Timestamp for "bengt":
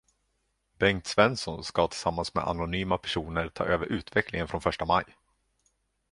0.79-1.05